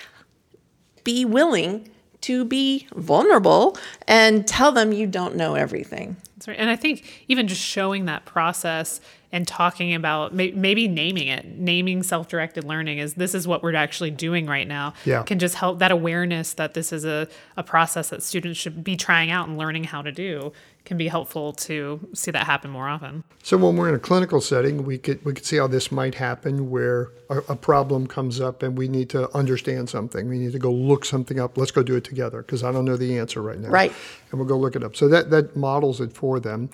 be 1.08 1.24
willing 1.24 1.90
to 2.20 2.44
be 2.44 2.86
vulnerable 2.94 3.78
and 4.10 4.46
tell 4.46 4.74
them 4.74 4.92
you 4.92 5.08
don't 5.08 5.38
know 5.38 5.56
everything. 5.56 6.18
That's 6.38 6.48
right. 6.50 6.58
And 6.60 6.70
I 6.70 6.76
think 6.76 7.26
even 7.28 7.48
just 7.48 7.62
showing 7.62 8.06
that 8.06 8.26
process 8.26 9.02
and 9.32 9.48
talking 9.48 9.94
about 9.94 10.34
may- 10.34 10.52
maybe 10.52 10.88
naming 10.88 11.28
it, 11.28 11.46
naming 11.46 12.04
self 12.04 12.28
directed 12.28 12.64
learning 12.64 13.00
is 13.00 13.16
this 13.16 13.34
is 13.34 13.48
what 13.48 13.64
we're 13.64 13.76
actually 13.76 14.12
doing 14.12 14.46
right 14.46 14.68
now, 14.68 14.94
Yeah. 15.04 15.24
can 15.24 15.40
just 15.40 15.56
help 15.56 15.80
that 15.80 15.92
awareness 15.92 16.54
that 16.54 16.76
this 16.76 16.94
is 16.94 17.06
a, 17.06 17.28
a 17.58 17.64
process 17.64 18.10
that 18.10 18.24
students 18.24 18.60
should 18.60 18.84
be 18.84 18.96
trying 18.96 19.32
out 19.32 19.48
and 19.48 19.58
learning 19.58 19.86
how 19.86 20.02
to 20.04 20.12
do 20.12 20.54
can 20.86 20.98
be 20.98 21.10
helpful 21.10 21.52
to 21.52 22.00
see 22.14 22.32
that 22.32 22.46
happen 22.46 22.72
more 22.72 22.88
often. 22.88 23.26
So 23.44 23.58
when 23.58 23.76
we're 23.76 23.90
in 23.90 23.96
a 23.96 24.00
clinical 24.00 24.40
setting, 24.40 24.86
we 24.86 24.98
could 24.98 25.24
we 25.26 25.34
could 25.34 25.44
see 25.44 25.58
how 25.58 25.68
this 25.68 25.92
might 25.92 26.16
happen, 26.16 26.70
where 26.70 27.10
a, 27.30 27.40
a 27.50 27.56
problem 27.58 28.08
comes 28.08 28.40
up 28.40 28.64
and 28.64 28.78
we 28.78 28.88
need 28.88 29.10
to 29.10 29.30
understand 29.36 29.90
something. 29.90 30.30
We 30.30 30.40
need 30.40 30.54
to 30.54 30.60
go 30.60 30.72
look 30.72 31.04
something 31.04 31.42
up. 31.42 31.58
Let's 31.58 31.72
go 31.72 31.84
do 31.84 31.96
it 31.98 32.06
together 32.06 32.42
because 32.42 32.64
I 32.64 32.72
don't 32.72 32.86
know 32.86 32.96
the 32.96 33.20
answer 33.20 33.42
right 33.42 33.60
now. 33.60 33.68
Right. 33.68 33.92
And 34.32 34.40
we'll 34.40 34.48
go 34.48 34.58
look 34.58 34.78
it 34.78 34.84
up. 34.84 34.96
So 34.96 35.10
that 35.10 35.30
that 35.32 35.58
models 35.58 36.00
it 36.00 36.14
for 36.14 36.27
them. 36.40 36.70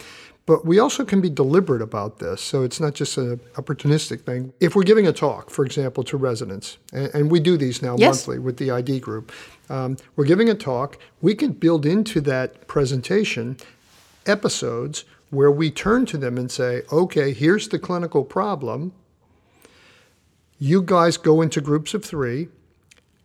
But 0.45 0.65
we 0.65 0.77
also 0.77 1.05
can 1.05 1.21
be 1.21 1.29
deliberate 1.29 1.81
about 1.81 2.19
this. 2.19 2.41
So 2.41 2.63
it's 2.63 2.79
not 2.79 2.93
just 2.95 3.17
an 3.17 3.39
opportunistic 3.53 4.21
thing. 4.21 4.51
If 4.59 4.75
we're 4.75 4.83
giving 4.83 5.07
a 5.07 5.13
talk, 5.13 5.49
for 5.49 5.63
example, 5.63 6.03
to 6.03 6.17
residents, 6.17 6.77
and, 6.91 7.09
and 7.13 7.31
we 7.31 7.39
do 7.39 7.55
these 7.55 7.81
now 7.81 7.95
Yes. 7.97 8.07
monthly 8.27 8.39
with 8.39 8.57
the 8.57 8.69
ID 8.71 8.99
group, 8.99 9.31
um, 9.69 9.95
we're 10.17 10.25
giving 10.25 10.49
a 10.49 10.53
talk, 10.55 10.97
we 11.21 11.33
can 11.33 11.53
build 11.53 11.85
into 11.85 12.19
that 12.21 12.67
presentation 12.67 13.55
episodes 14.25 15.05
where 15.29 15.51
we 15.51 15.71
turn 15.71 16.05
to 16.07 16.17
them 16.17 16.37
and 16.37 16.51
say, 16.51 16.81
okay, 16.91 17.33
here's 17.33 17.69
the 17.69 17.79
clinical 17.79 18.23
problem. 18.23 18.91
You 20.59 20.81
guys 20.81 21.17
go 21.17 21.41
into 21.41 21.61
groups 21.61 21.93
of 21.93 22.03
three, 22.03 22.49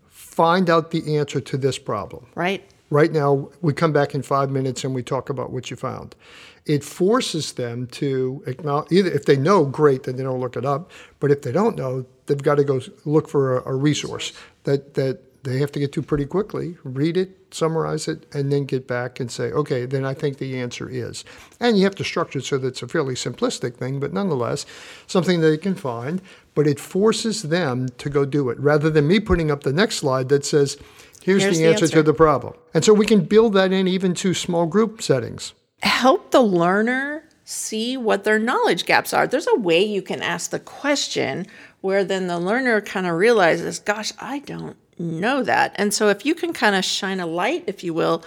find 0.09 0.71
out 0.71 0.91
the 0.93 1.17
answer 1.17 1.41
to 1.41 1.57
this 1.57 1.79
problem. 1.79 2.27
Right? 2.35 2.63
Right 2.91 3.13
now, 3.13 3.51
we 3.61 3.75
come 3.75 3.93
back 3.93 4.15
in 4.15 4.23
five 4.23 4.51
minutes 4.51 4.83
and 4.83 4.95
we 4.95 5.03
talk 5.03 5.29
about 5.29 5.53
what 5.53 5.71
you 5.71 5.77
found. 5.77 6.17
It 6.65 6.83
forces 6.83 7.53
them 7.53 7.87
to 7.89 8.43
acknowledge, 8.47 8.91
either 8.93 9.11
if 9.11 9.27
they 9.27 9.37
know, 9.37 9.65
great, 9.65 10.05
then 10.05 10.17
they 10.17 10.23
don't 10.23 10.41
look 10.41 10.57
it 10.57 10.65
up. 10.65 10.91
But 11.21 11.31
if 11.31 11.43
they 11.43 11.53
don't 11.53 11.77
know, 11.77 12.07
they've 12.27 12.43
got 12.43 12.57
to 12.57 12.65
go 12.65 12.81
look 13.05 13.29
for 13.29 13.59
a, 13.59 13.73
a 13.73 13.75
resource 13.75 14.33
that, 14.65 14.95
that 14.95 15.21
they 15.49 15.59
have 15.59 15.73
to 15.73 15.79
get 15.79 15.93
to 15.93 16.03
pretty 16.03 16.27
quickly, 16.27 16.77
read 16.85 17.17
it, 17.17 17.31
summarize 17.55 18.09
it, 18.09 18.27
and 18.35 18.53
then 18.53 18.65
get 18.65 18.87
back 18.87 19.21
and 19.21 19.31
say, 19.31 19.51
okay, 19.53 19.87
then 19.87 20.05
I 20.05 20.15
think 20.15 20.39
the 20.39 20.59
answer 20.59 20.89
is. 20.89 21.25
And 21.61 21.79
you 21.79 21.85
have 21.85 21.95
to 21.97 22.05
structure 22.05 22.41
it 22.41 22.45
so 22.45 22.59
that 22.59 22.69
it's 22.69 22.83
a 22.83 22.89
fairly 22.89 23.15
simplistic 23.15 23.77
thing, 23.77 24.01
but 24.01 24.13
nonetheless, 24.13 24.67
something 25.07 25.41
they 25.41 25.57
can 25.57 25.75
find. 25.75 26.21
But 26.55 26.67
it 26.67 26.81
forces 26.81 27.43
them 27.43 27.89
to 27.99 28.11
go 28.11 28.25
do 28.25 28.51
it 28.51 28.59
rather 28.59 28.91
than 28.91 29.07
me 29.07 29.21
putting 29.21 29.51
up 29.51 29.63
the 29.63 29.73
next 29.73 29.97
slide 29.97 30.29
that 30.31 30.45
says, 30.45 30.77
here's, 31.23 31.43
Here's 31.43 31.59
the, 31.59 31.67
answer, 31.67 31.85
answer. 31.85 31.97
to 31.97 32.03
the 32.03 32.15
problem. 32.15 32.55
And 32.75 32.85
so 32.85 32.93
we 32.93 33.07
can 33.07 33.25
build 33.25 33.55
that 33.55 33.73
in 33.73 33.87
even 33.87 34.15
to 34.15 34.35
small 34.35 34.67
group 34.67 35.01
settings. 35.01 35.55
Help 35.83 36.33
the 36.33 36.43
learner 36.43 37.25
see 37.45 37.97
what 37.97 38.25
their 38.25 38.39
knowledge 38.39 38.85
gaps 38.85 39.15
are. 39.15 39.27
There's 39.27 39.47
a 39.47 39.55
way 39.55 39.83
you 39.83 40.03
can 40.03 40.21
ask 40.21 40.51
the 40.51 40.59
question 40.59 41.47
where 41.81 42.05
then 42.05 42.27
the 42.27 42.39
learner 42.39 42.81
kind 42.81 43.07
of 43.07 43.15
realizes, 43.15 43.79
gosh, 43.79 44.13
I 44.19 44.41
don't 44.41 44.77
know 44.99 45.43
that. 45.43 45.73
And 45.77 45.93
so 45.93 46.09
if 46.09 46.27
you 46.27 46.35
can 46.35 46.53
kind 46.53 46.77
of 46.77 46.85
shine 46.85 47.21
a 47.21 47.27
light, 47.27 47.65
if 47.67 47.83
you 47.85 47.95
will, 47.95 48.25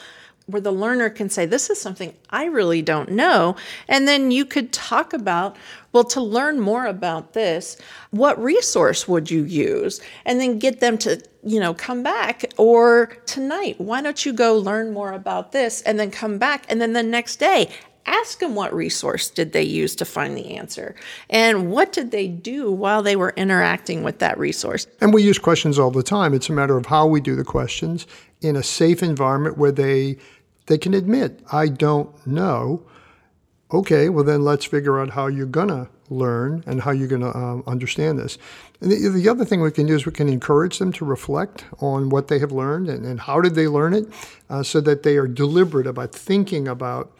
where 0.48 0.62
the 0.62 0.72
learner 0.72 1.10
can 1.10 1.30
say, 1.30 1.46
This 1.46 1.70
is 1.70 1.80
something 1.80 2.14
I 2.30 2.46
really 2.46 2.82
don't 2.82 3.12
know. 3.12 3.56
And 3.88 4.08
then 4.08 4.32
you 4.32 4.46
could 4.46 4.72
talk 4.72 5.14
about, 5.14 5.56
well, 5.94 6.04
to 6.06 6.22
learn 6.22 6.60
more 6.60 6.86
about 6.86 7.34
this, 7.34 7.78
what 8.12 8.42
resource 8.42 9.08
would 9.08 9.30
you 9.30 9.44
use? 9.44 10.02
And 10.26 10.40
then 10.40 10.60
get 10.60 10.80
them 10.80 10.98
to, 11.00 11.22
you 11.44 11.60
know, 11.60 11.74
come 11.74 12.04
back. 12.04 12.46
Or 12.58 13.08
tonight, 13.26 13.80
why 13.80 14.02
don't 14.02 14.26
you 14.26 14.34
go 14.34 14.58
learn 14.58 14.94
more 14.94 15.14
about 15.14 15.52
this 15.52 15.82
and 15.82 16.00
then 16.00 16.12
come 16.12 16.38
back? 16.38 16.66
And 16.70 16.82
then 16.82 16.94
the 16.94 17.04
next 17.04 17.38
day, 17.38 17.70
ask 18.06 18.40
them 18.40 18.56
what 18.56 18.74
resource 18.74 19.30
did 19.30 19.54
they 19.54 19.64
use 19.64 19.96
to 19.96 20.06
find 20.06 20.36
the 20.36 20.58
answer 20.58 20.96
and 21.30 21.72
what 21.72 21.92
did 21.92 22.12
they 22.12 22.28
do 22.28 22.72
while 22.72 23.02
they 23.04 23.16
were 23.16 23.34
interacting 23.38 24.04
with 24.04 24.20
that 24.20 24.38
resource 24.38 24.88
And 25.00 25.14
we 25.14 25.24
use 25.24 25.40
questions 25.40 25.78
all 25.80 25.92
the 25.92 26.04
time. 26.04 26.34
It's 26.34 26.50
a 26.50 26.54
matter 26.54 26.78
of 26.78 26.86
how 26.88 27.06
we 27.08 27.22
do 27.22 27.36
the 27.36 27.44
questions 27.44 28.08
in 28.42 28.56
a 28.56 28.64
safe 28.64 29.04
environment 29.04 29.58
where 29.58 29.72
they 29.72 30.18
they 30.68 30.78
can 30.78 30.94
admit, 30.94 31.40
I 31.52 31.68
don't 31.68 32.10
know. 32.26 32.84
Okay, 33.74 34.10
well 34.10 34.24
then 34.24 34.44
let's 34.44 34.66
figure 34.66 35.00
out 35.00 35.10
how 35.10 35.28
you're 35.28 35.46
gonna 35.46 35.90
learn 36.10 36.64
and 36.68 36.82
how 36.82 36.92
you're 36.92 37.08
gonna 37.08 37.36
um, 37.36 37.64
understand 37.68 38.20
this. 38.20 38.38
And 38.82 38.92
the, 38.92 39.10
the 39.10 39.30
other 39.30 39.46
thing 39.46 39.62
we 39.62 39.72
can 39.72 39.88
do 39.88 39.96
is 39.96 40.06
we 40.06 40.12
can 40.12 40.28
encourage 40.28 40.78
them 40.80 40.92
to 40.94 41.06
reflect 41.06 41.66
on 41.80 42.10
what 42.10 42.28
they 42.28 42.40
have 42.40 42.52
learned 42.52 42.90
and, 42.90 43.06
and 43.06 43.20
how 43.20 43.42
did 43.42 43.56
they 43.56 43.68
learn 43.68 43.94
it, 43.94 44.08
uh, 44.50 44.64
so 44.64 44.82
that 44.82 45.04
they 45.04 45.18
are 45.18 45.28
deliberate 45.28 45.88
about 45.88 46.12
thinking 46.12 46.68
about, 46.68 47.12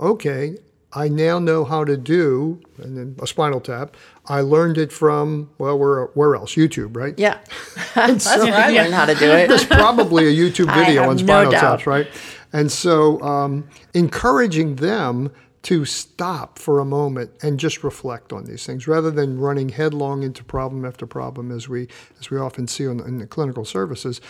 okay, 0.00 0.56
I 0.92 1.08
now 1.08 1.38
know 1.38 1.64
how 1.64 1.84
to 1.84 1.96
do 1.96 2.60
and 2.78 2.96
then 2.96 3.16
a 3.20 3.26
spinal 3.26 3.60
tap. 3.60 3.96
I 4.26 4.40
learned 4.40 4.78
it 4.78 4.92
from 4.92 5.50
well, 5.58 5.78
where 5.78 6.04
where 6.14 6.34
else? 6.34 6.54
YouTube, 6.54 6.96
right? 6.96 7.14
yeah 7.18 7.38
that's 7.94 8.26
where 8.26 8.54
i 8.54 8.70
learned 8.70 8.94
how 8.94 9.04
to 9.06 9.14
do 9.14 9.30
it 9.30 9.48
There's 9.48 9.64
probably 9.66 10.26
a 10.26 10.32
YouTube 10.32 10.74
video 10.86 11.08
on 11.08 11.18
spinal 11.18 11.52
doubt. 11.52 11.60
taps, 11.60 11.86
right? 11.86 12.08
And 12.52 12.70
so, 12.72 13.20
um, 13.22 13.68
encouraging 13.92 14.76
them 14.76 15.30
to 15.62 15.84
stop 15.84 16.58
for 16.60 16.78
a 16.78 16.84
moment 16.84 17.30
and 17.42 17.58
just 17.58 17.82
reflect 17.82 18.32
on 18.32 18.44
these 18.44 18.64
things, 18.64 18.86
rather 18.86 19.10
than 19.10 19.38
running 19.38 19.70
headlong 19.70 20.22
into 20.22 20.44
problem 20.44 20.84
after 20.84 21.06
problem, 21.06 21.50
as 21.50 21.68
we 21.68 21.88
as 22.20 22.30
we 22.30 22.38
often 22.38 22.68
see 22.68 22.84
in, 22.84 23.00
in 23.00 23.18
the 23.18 23.26
clinical 23.26 23.64
services. 23.64 24.20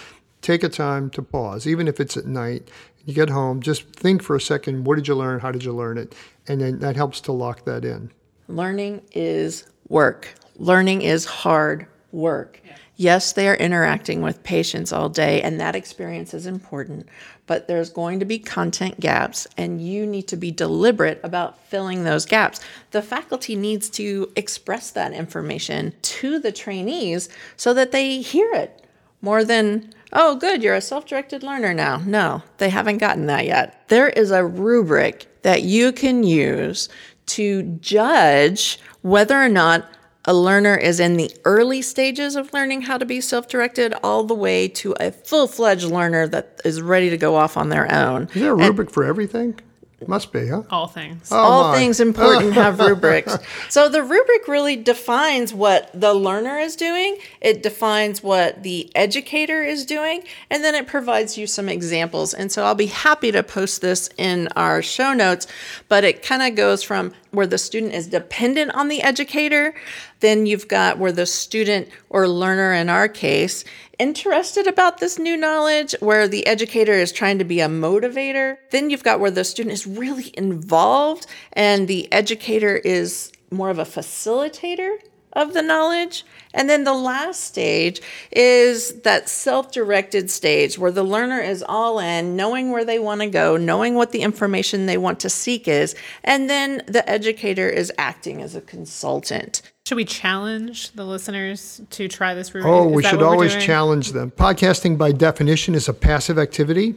Take 0.47 0.62
a 0.62 0.69
time 0.69 1.11
to 1.11 1.23
pause, 1.23 1.67
even 1.67 1.88
if 1.88 1.99
it's 1.99 2.17
at 2.17 2.25
night. 2.25 2.71
You 3.05 3.12
get 3.12 3.31
home, 3.31 3.61
just 3.61 3.88
think 3.88 4.23
for 4.23 4.37
a 4.37 4.41
second. 4.41 4.85
What 4.85 4.95
did 4.95 5.09
you 5.09 5.17
learn? 5.17 5.41
How 5.41 5.50
did 5.50 5.65
you 5.65 5.73
learn 5.73 5.99
it? 5.99 6.15
And 6.47 6.61
then 6.61 6.79
that 6.79 6.95
helps 6.95 7.21
to 7.23 7.33
lock 7.33 7.65
that 7.65 7.85
in. 7.85 8.12
Learning 8.47 9.03
is 9.11 9.67
work. 9.88 10.33
Learning 10.55 11.03
is 11.03 11.25
hard 11.25 11.88
work. 12.12 12.61
Yes, 12.95 13.33
they 13.33 13.49
are 13.49 13.57
interacting 13.57 14.23
with 14.23 14.45
patients 14.45 14.93
all 14.93 15.09
day, 15.09 15.43
and 15.43 15.59
that 15.59 15.75
experience 15.75 16.33
is 16.33 16.47
important, 16.47 17.09
but 17.49 17.67
there's 17.67 17.91
going 17.91 18.21
to 18.21 18.25
be 18.25 18.38
content 18.38 19.00
gaps, 19.00 19.49
and 19.57 19.83
you 19.85 20.07
need 20.07 20.29
to 20.29 20.37
be 20.37 20.53
deliberate 20.53 21.19
about 21.25 21.59
filling 21.67 22.05
those 22.05 22.25
gaps. 22.25 22.61
The 22.93 23.03
faculty 23.03 23.57
needs 23.57 23.91
to 23.91 24.31
express 24.37 24.93
that 24.93 25.12
information 25.12 25.93
to 26.03 26.38
the 26.38 26.53
trainees 26.53 27.29
so 27.57 27.75
that 27.75 27.91
they 27.91 28.21
hear 28.21 28.53
it 28.55 28.86
more 29.21 29.45
than, 29.45 29.93
oh, 30.13 30.37
good, 30.37 30.63
you're 30.63 30.75
a 30.75 30.81
self 30.81 31.07
directed 31.07 31.43
learner 31.43 31.75
now. 31.75 31.99
No, 31.99 32.43
they 32.59 32.71
haven't 32.71 32.99
gotten 32.99 33.27
that 33.27 33.47
yet. 33.47 33.89
There 33.89 34.09
is 34.09 34.31
a 34.31 34.45
rubric 34.45 35.27
that 35.43 35.63
you 35.63 35.93
can 35.93 36.23
use 36.23 36.89
to 37.27 37.63
judge 37.63 38.79
whether 39.03 39.41
or 39.41 39.49
not 39.49 39.89
a 40.27 40.35
learner 40.35 40.77
is 40.77 40.99
in 40.99 41.17
the 41.17 41.31
early 41.45 41.81
stages 41.83 42.35
of 42.35 42.53
learning 42.53 42.83
how 42.83 42.99
to 42.99 43.07
be 43.07 43.21
self 43.21 43.49
directed, 43.49 43.95
all 44.03 44.25
the 44.25 44.35
way 44.35 44.69
to 44.69 44.95
a 44.99 45.13
full 45.13 45.47
fledged 45.47 45.85
learner 45.85 46.27
that 46.29 46.61
is 46.65 46.83
ready 46.83 47.11
to 47.11 47.17
go 47.17 47.37
off 47.37 47.57
on 47.57 47.69
their 47.69 47.93
own. 47.93 48.25
Is 48.35 48.43
there 48.43 48.53
a 48.53 48.57
rubric 48.57 48.91
for 48.91 49.05
everything? 49.05 49.59
Must 50.07 50.31
be, 50.31 50.49
huh? 50.49 50.62
All 50.71 50.88
things. 50.88 51.29
Oh, 51.33 51.37
all 51.37 51.69
my. 51.69 51.76
things 51.79 52.00
important 52.00 52.53
have 52.53 52.79
rubrics. 52.79 53.37
So 53.71 53.88
the 53.88 54.03
rubric 54.03 54.47
really 54.47 54.76
defines 54.76 55.53
what 55.53 55.91
the 55.99 56.12
learner 56.12 56.59
is 56.59 56.76
doing, 56.76 57.17
it 57.41 57.62
defines 57.62 58.23
what 58.23 58.62
the 58.62 58.91
educator 58.95 59.62
is 59.62 59.87
doing, 59.87 60.23
and 60.50 60.62
then 60.62 60.75
it 60.75 60.87
provides 60.87 61.38
you 61.38 61.47
some 61.47 61.69
examples. 61.69 62.35
And 62.35 62.53
so 62.53 62.65
I'll 62.65 62.75
be 62.75 62.87
happy 62.87 63.33
to 63.33 63.43
post 63.43 63.81
this 63.81 64.09
in 64.19 64.49
our 64.49 64.83
show 64.83 65.12
notes, 65.15 65.47
but 65.88 66.05
it 66.05 66.23
kind 66.23 66.43
of 66.43 66.55
goes 66.55 66.83
from 66.83 67.12
where 67.37 67.47
the 67.47 67.59
student 67.59 67.93
is 67.93 68.09
dependent 68.09 68.75
on 68.75 68.88
the 68.88 69.02
educator. 69.02 69.75
Then 70.21 70.47
you've 70.47 70.69
got 70.69 70.99
where 70.99 71.12
the 71.12 71.26
student 71.26 71.88
or 72.09 72.26
learner, 72.26 72.73
in 72.73 72.88
our 72.88 73.09
case, 73.09 73.64
interested 73.99 74.66
about 74.66 74.99
this 74.99 75.19
new 75.19 75.37
knowledge, 75.37 75.95
where 76.00 76.26
the 76.26 76.47
educator 76.47 76.95
is 76.95 77.12
trying 77.12 77.38
to 77.38 77.45
be 77.45 77.61
a 77.61 77.69
motivator. 77.69 78.57
Then 78.71 78.90
you've 78.90 79.05
got 79.05 79.21
where 79.21 79.31
the 79.31 79.45
student 79.45 79.75
is 79.75 79.87
really 79.87 80.33
involved 80.35 81.26
and 81.52 81.87
the 81.87 82.11
educator 82.12 82.76
is 82.76 83.33
more 83.50 83.71
of 83.71 83.78
a 83.78 83.85
facilitator 83.85 84.97
of 85.37 85.52
the 85.52 85.62
knowledge. 85.62 86.25
And 86.55 86.69
then 86.71 86.85
the 86.85 86.95
last 86.95 87.45
stage 87.45 88.00
is 88.33 89.02
that 89.02 89.28
self 89.28 89.71
directed 89.71 90.31
stage 90.31 90.78
where 90.78 90.90
the 90.90 91.05
learner 91.05 91.40
is 91.40 91.62
all 91.62 92.00
in, 92.00 92.35
knowing 92.35 92.73
where 92.73 92.85
they 92.85 92.99
want 92.99 93.21
to 93.21 93.28
go, 93.28 93.59
knowing 93.59 93.95
what 93.95 94.11
the 94.11 94.23
information 94.23 94.87
they 94.87 94.97
want 94.97 95.21
to 95.21 95.31
seek 95.31 95.69
is, 95.69 95.95
and 96.25 96.49
then 96.49 96.83
the 96.87 97.09
educator 97.09 97.69
is 97.69 97.93
acting 97.99 98.40
as 98.40 98.57
a 98.57 98.62
consultant. 98.62 99.61
Should 99.87 99.97
we 99.97 100.07
challenge 100.07 100.93
the 100.93 101.05
listeners 101.05 101.83
to 101.90 102.09
try 102.09 102.35
this 102.35 102.52
route? 102.55 102.64
Oh, 102.64 102.88
we 102.88 103.05
should 103.05 103.23
always 103.23 103.55
challenge 103.57 104.12
them. 104.12 104.33
Podcasting, 104.33 104.97
by 104.97 105.12
definition, 105.12 105.75
is 105.75 105.88
a 105.88 105.95
passive 105.95 106.38
activity. 106.38 106.95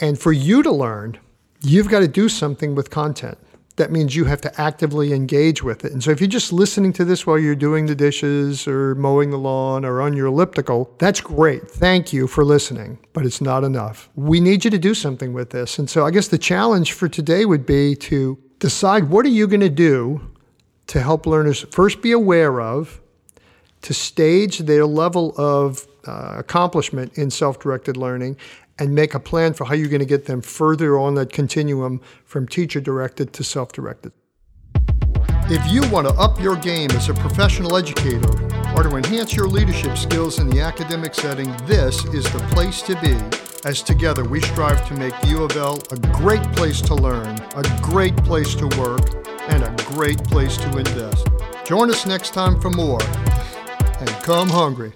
And 0.00 0.16
for 0.16 0.30
you 0.30 0.62
to 0.62 0.70
learn, 0.70 1.18
you've 1.62 1.88
got 1.88 2.00
to 2.00 2.08
do 2.08 2.28
something 2.28 2.76
with 2.76 2.90
content 2.90 3.38
that 3.78 3.90
means 3.90 4.14
you 4.14 4.24
have 4.26 4.40
to 4.42 4.60
actively 4.60 5.12
engage 5.12 5.62
with 5.62 5.84
it. 5.84 5.92
And 5.92 6.04
so 6.04 6.10
if 6.10 6.20
you're 6.20 6.28
just 6.28 6.52
listening 6.52 6.92
to 6.94 7.04
this 7.04 7.26
while 7.26 7.38
you're 7.38 7.56
doing 7.56 7.86
the 7.86 7.94
dishes 7.94 8.68
or 8.68 8.94
mowing 8.94 9.30
the 9.30 9.38
lawn 9.38 9.84
or 9.84 10.00
on 10.00 10.14
your 10.14 10.26
elliptical, 10.26 10.94
that's 10.98 11.20
great. 11.20 11.68
Thank 11.68 12.12
you 12.12 12.26
for 12.26 12.44
listening, 12.44 12.98
but 13.12 13.24
it's 13.24 13.40
not 13.40 13.64
enough. 13.64 14.08
We 14.14 14.40
need 14.40 14.64
you 14.64 14.70
to 14.70 14.78
do 14.78 14.94
something 14.94 15.32
with 15.32 15.50
this. 15.50 15.78
And 15.78 15.88
so 15.88 16.06
I 16.06 16.10
guess 16.10 16.28
the 16.28 16.38
challenge 16.38 16.92
for 16.92 17.08
today 17.08 17.44
would 17.44 17.66
be 17.66 17.96
to 17.96 18.38
decide 18.58 19.04
what 19.04 19.24
are 19.24 19.30
you 19.30 19.46
going 19.46 19.60
to 19.60 19.68
do 19.68 20.20
to 20.88 21.00
help 21.00 21.26
learners 21.26 21.64
first 21.70 22.02
be 22.02 22.12
aware 22.12 22.60
of, 22.60 23.00
to 23.82 23.94
stage 23.94 24.58
their 24.60 24.86
level 24.86 25.34
of 25.38 25.86
uh, 26.08 26.34
accomplishment 26.38 27.16
in 27.18 27.30
self 27.30 27.60
directed 27.60 27.96
learning, 27.96 28.36
and 28.78 28.94
make 28.94 29.14
a 29.14 29.20
plan 29.20 29.52
for 29.52 29.64
how 29.64 29.74
you're 29.74 29.88
going 29.88 30.00
to 30.00 30.06
get 30.06 30.24
them 30.24 30.40
further 30.40 30.98
on 30.98 31.14
that 31.14 31.32
continuum 31.32 32.00
from 32.24 32.48
teacher 32.48 32.80
directed 32.80 33.32
to 33.34 33.44
self 33.44 33.72
directed. 33.72 34.12
If 35.50 35.72
you 35.72 35.88
want 35.90 36.06
to 36.06 36.12
up 36.14 36.40
your 36.40 36.56
game 36.56 36.90
as 36.90 37.08
a 37.08 37.14
professional 37.14 37.76
educator 37.76 38.30
or 38.76 38.82
to 38.82 38.96
enhance 38.96 39.34
your 39.34 39.46
leadership 39.46 39.96
skills 39.96 40.38
in 40.38 40.48
the 40.50 40.60
academic 40.60 41.14
setting, 41.14 41.50
this 41.66 42.04
is 42.06 42.24
the 42.24 42.38
place 42.52 42.82
to 42.82 42.94
be. 43.00 43.16
As 43.64 43.82
together 43.82 44.24
we 44.24 44.40
strive 44.40 44.86
to 44.88 44.94
make 44.94 45.14
U 45.24 45.42
of 45.42 45.56
L 45.56 45.82
a 45.90 45.96
great 46.12 46.42
place 46.52 46.80
to 46.82 46.94
learn, 46.94 47.38
a 47.56 47.80
great 47.82 48.16
place 48.18 48.54
to 48.56 48.66
work, 48.78 49.00
and 49.48 49.64
a 49.64 49.74
great 49.84 50.22
place 50.24 50.56
to 50.58 50.76
invest. 50.76 51.26
Join 51.64 51.90
us 51.90 52.06
next 52.06 52.34
time 52.34 52.60
for 52.60 52.70
more, 52.70 53.02
and 53.02 54.08
come 54.22 54.48
hungry. 54.48 54.92